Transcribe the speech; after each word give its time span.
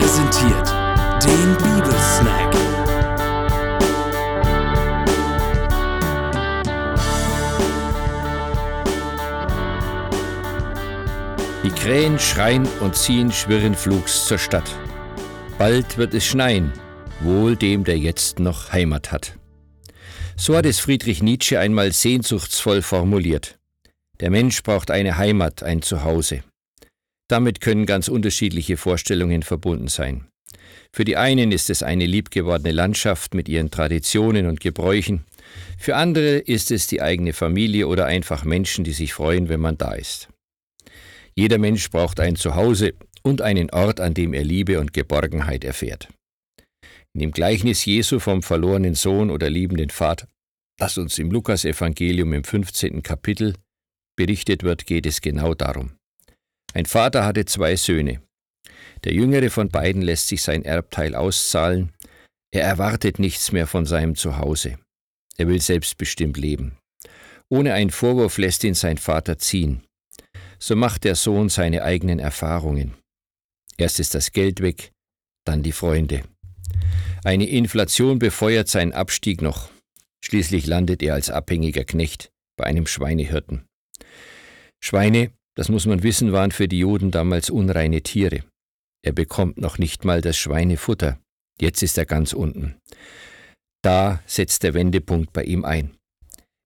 präsentiert 0.00 0.68
den 1.22 1.56
Bibelsnack. 1.58 2.52
Die 11.62 11.70
Krähen 11.70 12.18
schreien 12.18 12.66
und 12.80 12.96
ziehen 12.96 13.30
schwirren 13.30 13.74
flugs 13.74 14.24
zur 14.24 14.38
Stadt. 14.38 14.74
Bald 15.58 15.98
wird 15.98 16.14
es 16.14 16.24
schneien, 16.24 16.72
wohl 17.20 17.56
dem, 17.56 17.84
der 17.84 17.98
jetzt 17.98 18.38
noch 18.38 18.72
Heimat 18.72 19.12
hat. 19.12 19.34
So 20.36 20.56
hat 20.56 20.64
es 20.64 20.80
Friedrich 20.80 21.22
Nietzsche 21.22 21.58
einmal 21.58 21.92
sehnsuchtsvoll 21.92 22.80
formuliert. 22.80 23.58
Der 24.20 24.30
Mensch 24.30 24.62
braucht 24.62 24.90
eine 24.90 25.18
Heimat, 25.18 25.62
ein 25.62 25.82
Zuhause. 25.82 26.42
Damit 27.30 27.60
können 27.60 27.86
ganz 27.86 28.08
unterschiedliche 28.08 28.76
Vorstellungen 28.76 29.42
verbunden 29.42 29.86
sein. 29.86 30.26
Für 30.92 31.04
die 31.04 31.16
einen 31.16 31.52
ist 31.52 31.70
es 31.70 31.84
eine 31.84 32.06
liebgewordene 32.06 32.72
Landschaft 32.72 33.34
mit 33.34 33.48
ihren 33.48 33.70
Traditionen 33.70 34.46
und 34.46 34.58
Gebräuchen, 34.58 35.24
für 35.78 35.96
andere 35.96 36.38
ist 36.38 36.70
es 36.70 36.86
die 36.86 37.00
eigene 37.00 37.32
Familie 37.32 37.86
oder 37.86 38.06
einfach 38.06 38.44
Menschen, 38.44 38.84
die 38.84 38.92
sich 38.92 39.12
freuen, 39.12 39.48
wenn 39.48 39.60
man 39.60 39.78
da 39.78 39.92
ist. 39.92 40.28
Jeder 41.34 41.58
Mensch 41.58 41.90
braucht 41.90 42.20
ein 42.20 42.36
Zuhause 42.36 42.94
und 43.22 43.42
einen 43.42 43.70
Ort, 43.70 44.00
an 44.00 44.14
dem 44.14 44.34
er 44.34 44.44
Liebe 44.44 44.80
und 44.80 44.92
Geborgenheit 44.92 45.64
erfährt. 45.64 46.08
In 47.14 47.20
dem 47.20 47.30
Gleichnis 47.32 47.84
Jesu 47.84 48.18
vom 48.18 48.42
verlorenen 48.42 48.94
Sohn 48.94 49.30
oder 49.30 49.50
liebenden 49.50 49.90
Vater, 49.90 50.26
das 50.78 50.98
uns 50.98 51.18
im 51.18 51.30
Lukasevangelium 51.30 52.32
im 52.32 52.44
15. 52.44 53.02
Kapitel 53.02 53.54
berichtet 54.16 54.62
wird, 54.62 54.86
geht 54.86 55.06
es 55.06 55.20
genau 55.20 55.54
darum. 55.54 55.99
Ein 56.74 56.86
Vater 56.86 57.24
hatte 57.24 57.44
zwei 57.44 57.76
Söhne. 57.76 58.22
Der 59.04 59.12
jüngere 59.12 59.50
von 59.50 59.68
beiden 59.68 60.02
lässt 60.02 60.28
sich 60.28 60.42
sein 60.42 60.64
Erbteil 60.64 61.14
auszahlen. 61.14 61.92
Er 62.52 62.64
erwartet 62.64 63.18
nichts 63.18 63.52
mehr 63.52 63.66
von 63.66 63.86
seinem 63.86 64.14
Zuhause. 64.14 64.78
Er 65.36 65.48
will 65.48 65.60
selbstbestimmt 65.60 66.36
leben. 66.36 66.76
Ohne 67.48 67.74
einen 67.74 67.90
Vorwurf 67.90 68.38
lässt 68.38 68.62
ihn 68.64 68.74
sein 68.74 68.98
Vater 68.98 69.38
ziehen. 69.38 69.82
So 70.58 70.76
macht 70.76 71.04
der 71.04 71.16
Sohn 71.16 71.48
seine 71.48 71.82
eigenen 71.82 72.18
Erfahrungen. 72.18 72.94
Erst 73.76 73.98
ist 73.98 74.14
das 74.14 74.32
Geld 74.32 74.60
weg, 74.60 74.92
dann 75.46 75.62
die 75.62 75.72
Freunde. 75.72 76.22
Eine 77.24 77.46
Inflation 77.46 78.18
befeuert 78.18 78.68
seinen 78.68 78.92
Abstieg 78.92 79.42
noch. 79.42 79.70
Schließlich 80.22 80.66
landet 80.66 81.02
er 81.02 81.14
als 81.14 81.30
abhängiger 81.30 81.84
Knecht 81.84 82.30
bei 82.56 82.64
einem 82.64 82.86
Schweinehirten. 82.86 83.64
Schweine 84.82 85.32
das 85.60 85.68
muss 85.68 85.84
man 85.84 86.02
wissen, 86.02 86.32
waren 86.32 86.52
für 86.52 86.68
die 86.68 86.78
Juden 86.78 87.10
damals 87.10 87.50
unreine 87.50 88.00
Tiere. 88.00 88.44
Er 89.04 89.12
bekommt 89.12 89.58
noch 89.58 89.76
nicht 89.76 90.06
mal 90.06 90.22
das 90.22 90.38
Schweinefutter. 90.38 91.20
Jetzt 91.60 91.82
ist 91.82 91.98
er 91.98 92.06
ganz 92.06 92.32
unten. 92.32 92.76
Da 93.84 94.22
setzt 94.24 94.62
der 94.62 94.72
Wendepunkt 94.72 95.34
bei 95.34 95.44
ihm 95.44 95.66
ein. 95.66 95.94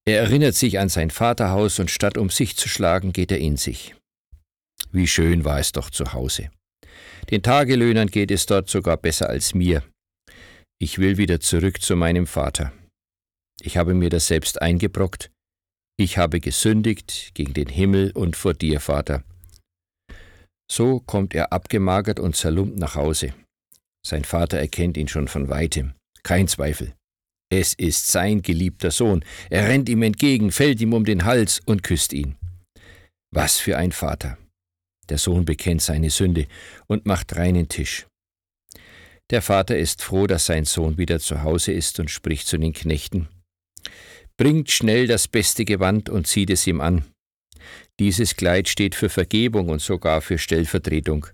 Er 0.06 0.20
erinnert 0.20 0.54
sich 0.54 0.78
an 0.78 0.88
sein 0.88 1.10
Vaterhaus 1.10 1.80
und 1.80 1.90
statt 1.90 2.16
um 2.16 2.30
sich 2.30 2.56
zu 2.56 2.68
schlagen, 2.68 3.12
geht 3.12 3.32
er 3.32 3.38
in 3.38 3.56
sich. 3.56 3.96
Wie 4.92 5.08
schön 5.08 5.44
war 5.44 5.58
es 5.58 5.72
doch 5.72 5.90
zu 5.90 6.12
Hause. 6.12 6.50
Den 7.32 7.42
Tagelöhnern 7.42 8.06
geht 8.06 8.30
es 8.30 8.46
dort 8.46 8.68
sogar 8.70 8.96
besser 8.96 9.28
als 9.28 9.54
mir. 9.54 9.82
Ich 10.78 11.00
will 11.00 11.16
wieder 11.16 11.40
zurück 11.40 11.82
zu 11.82 11.96
meinem 11.96 12.28
Vater. 12.28 12.72
Ich 13.60 13.76
habe 13.76 13.92
mir 13.92 14.10
das 14.10 14.28
selbst 14.28 14.62
eingebrockt 14.62 15.32
ich 15.96 16.18
habe 16.18 16.40
gesündigt 16.40 17.32
gegen 17.34 17.54
den 17.54 17.68
Himmel 17.68 18.10
und 18.12 18.36
vor 18.36 18.54
dir, 18.54 18.80
Vater. 18.80 19.22
So 20.70 21.00
kommt 21.00 21.34
er 21.34 21.52
abgemagert 21.52 22.18
und 22.18 22.34
zerlumpt 22.34 22.78
nach 22.78 22.96
Hause. 22.96 23.34
Sein 24.04 24.24
Vater 24.24 24.58
erkennt 24.58 24.96
ihn 24.96 25.08
schon 25.08 25.28
von 25.28 25.48
weitem. 25.48 25.94
Kein 26.22 26.48
Zweifel. 26.48 26.94
Es 27.50 27.74
ist 27.74 28.08
sein 28.10 28.42
geliebter 28.42 28.90
Sohn. 28.90 29.24
Er 29.50 29.68
rennt 29.68 29.88
ihm 29.88 30.02
entgegen, 30.02 30.50
fällt 30.50 30.80
ihm 30.80 30.94
um 30.94 31.04
den 31.04 31.24
Hals 31.24 31.60
und 31.64 31.83
küsst 31.83 32.12
ihn. 32.12 32.36
Was 33.33 33.58
für 33.58 33.77
ein 33.77 33.92
Vater. 33.92 34.36
Der 35.08 35.18
Sohn 35.18 35.44
bekennt 35.44 35.83
seine 35.83 36.10
Sünde 36.10 36.48
und 36.86 37.06
macht 37.06 37.36
reinen 37.36 37.68
Tisch. 37.68 38.06
Der 39.30 39.42
Vater 39.42 39.78
ist 39.78 40.02
froh, 40.02 40.27
dass 40.27 40.46
sein 40.46 40.64
Sohn 40.64 40.98
wieder 40.98 41.20
zu 41.20 41.42
Hause 41.42 41.72
ist 41.72 42.00
und 42.00 42.10
spricht 42.10 42.46
zu 42.46 42.58
den 42.58 42.72
Knechten 42.72 43.28
bringt 44.36 44.70
schnell 44.70 45.06
das 45.06 45.28
beste 45.28 45.64
Gewand 45.64 46.08
und 46.08 46.27
zieht 46.27 46.50
es 46.50 46.67
ihm 46.67 46.80
an. 46.80 47.05
Dieses 48.00 48.36
Kleid 48.36 48.68
steht 48.68 48.95
für 48.95 49.08
Vergebung 49.08 49.68
und 49.68 49.80
sogar 49.80 50.20
für 50.20 50.39
Stellvertretung. 50.39 51.27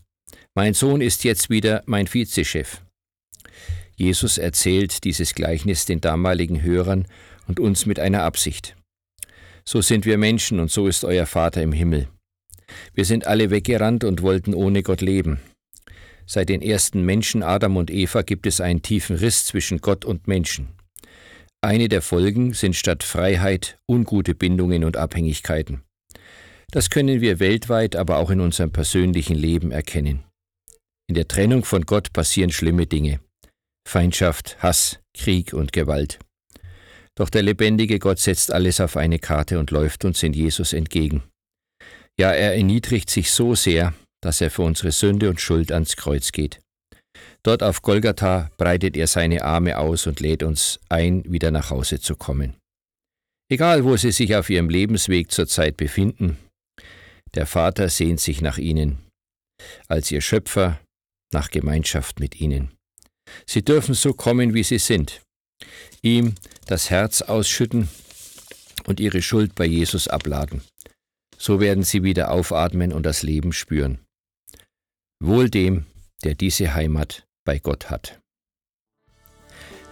Mein 0.55 0.75
Sohn 0.75 1.01
ist 1.01 1.25
jetzt 1.25 1.49
wieder 1.49 1.83
mein 1.87 2.07
Vizechef. 2.07 2.83
Jesus 3.97 4.39
erzählt 4.39 5.05
dieses 5.05 5.35
Gleichnis 5.35 5.87
den 5.87 6.01
damaligen 6.01 6.63
Hörern 6.63 7.07
und 7.47 7.61
uns 7.61 7.87
mit 7.87 7.99
einer 7.99 8.23
Absicht. 8.23 8.77
So 9.65 9.81
sind 9.81 10.07
wir 10.07 10.19
Menschen 10.19 10.59
und 10.61 10.71
so 10.71 10.87
ist 10.87 11.05
euer 11.05 11.27
Vater 11.27 11.63
im 11.63 11.73
Himmel. 11.73 12.09
Wir 12.95 13.05
sind 13.05 13.27
alle 13.27 13.51
weggerannt 13.51 14.05
und 14.05 14.23
wollten 14.23 14.55
ohne 14.55 14.83
Gott 14.83 15.01
leben. 15.01 15.41
Seit 16.27 16.49
den 16.49 16.63
ersten 16.63 17.03
Menschen 17.03 17.43
Adam 17.43 17.77
und 17.77 17.91
Eva 17.91 18.23
gibt 18.23 18.47
es 18.47 18.61
einen 18.61 18.83
tiefen 18.83 19.17
Riss 19.17 19.47
zwischen 19.47 19.81
Gott 19.81 20.05
und 20.05 20.29
Menschen. 20.29 20.69
Eine 21.63 21.89
der 21.89 22.01
Folgen 22.01 22.55
sind 22.55 22.75
statt 22.75 23.03
Freiheit 23.03 23.79
ungute 23.87 24.35
Bindungen 24.35 24.85
und 24.85 24.97
Abhängigkeiten. 24.97 25.83
Das 26.71 26.89
können 26.89 27.21
wir 27.21 27.39
weltweit, 27.39 27.97
aber 27.97 28.17
auch 28.17 28.31
in 28.31 28.41
unserem 28.41 28.73
persönlichen 28.73 29.37
Leben 29.37 29.71
erkennen. 29.71 30.25
In 31.09 31.15
der 31.15 31.29
Trennung 31.29 31.65
von 31.65 31.83
Gott 31.83 32.13
passieren 32.13 32.51
schlimme 32.51 32.87
Dinge. 32.87 33.21
Feindschaft, 33.87 34.57
Hass, 34.63 35.01
Krieg 35.13 35.53
und 35.53 35.73
Gewalt. 35.73 36.19
Doch 37.17 37.29
der 37.29 37.43
lebendige 37.43 37.99
Gott 37.99 38.21
setzt 38.21 38.53
alles 38.53 38.81
auf 38.81 38.97
eine 38.97 39.19
Karte 39.19 39.59
und 39.59 39.71
läuft 39.71 40.05
uns 40.05 40.23
in 40.23 40.33
Jesus 40.33 40.73
entgegen. 40.73 41.25
Ja, 42.19 42.33
er 42.33 42.55
erniedrigt 42.55 43.11
sich 43.11 43.33
so 43.33 43.55
sehr, 43.55 43.93
dass 44.23 44.41
er 44.41 44.51
für 44.51 44.63
unsere 44.63 44.93
Sünde 44.93 45.29
und 45.29 45.41
Schuld 45.41 45.73
ans 45.73 45.97
Kreuz 45.97 46.33
geht. 46.33 46.61
Dort 47.43 47.63
auf 47.63 47.83
Golgatha 47.83 48.51
breitet 48.57 48.97
er 48.97 49.07
seine 49.07 49.45
Arme 49.45 49.79
aus 49.79 50.07
und 50.07 50.21
lädt 50.21 50.43
uns 50.43 50.79
ein, 50.89 51.25
wieder 51.31 51.51
nach 51.51 51.71
Hause 51.71 52.01
zu 52.01 52.17
kommen. 52.17 52.57
Egal, 53.51 53.85
wo 53.85 53.97
Sie 53.97 54.13
sich 54.13 54.37
auf 54.37 54.51
Ihrem 54.51 54.69
Lebensweg 54.69 55.33
zurzeit 55.33 55.77
befinden, 55.77 56.39
der 57.35 57.47
Vater 57.47 57.89
sehnt 57.89 58.21
sich 58.21 58.41
nach 58.41 58.59
Ihnen, 58.59 58.99
als 59.89 60.11
Ihr 60.11 60.21
Schöpfer 60.21 60.81
nach 61.33 61.51
Gemeinschaft 61.51 62.21
mit 62.21 62.41
Ihnen. 62.41 62.73
Sie 63.47 63.65
dürfen 63.65 63.95
so 63.95 64.13
kommen, 64.13 64.55
wie 64.55 64.63
Sie 64.63 64.79
sind, 64.79 65.23
ihm 66.03 66.35
das 66.67 66.91
Herz 66.91 67.23
ausschütten 67.23 67.89
und 68.87 69.01
Ihre 69.01 69.23
Schuld 69.23 69.55
bei 69.55 69.67
Jesus 69.67 70.09
abladen. 70.09 70.63
So 71.37 71.61
werden 71.61 71.85
Sie 71.85 72.03
wieder 72.03 72.31
aufatmen 72.31 72.93
und 72.93 73.05
das 73.05 73.23
Leben 73.23 73.53
spüren. 73.53 73.99
Wohl 75.23 75.51
dem, 75.51 75.87
der 76.25 76.35
diese 76.35 76.75
Heimat 76.75 77.27
bei 77.45 77.59
Gott 77.59 77.91
hat. 77.91 78.21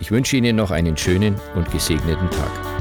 Ich 0.01 0.11
wünsche 0.11 0.37
Ihnen 0.37 0.57
noch 0.57 0.71
einen 0.71 0.97
schönen 0.97 1.37
und 1.55 1.71
gesegneten 1.73 2.31
Tag. 2.31 2.78